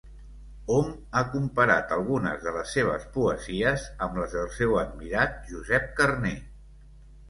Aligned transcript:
Hom 0.75 0.87
ha 1.13 1.21
comparat 1.33 1.93
algunes 1.99 2.41
de 2.47 2.55
les 2.57 2.73
seves 2.79 3.07
poesies 3.19 3.87
amb 4.09 4.21
les 4.25 4.37
del 4.41 4.53
seu 4.59 4.77
admirat 4.89 5.41
Josep 5.55 5.91
Carner. 6.03 6.39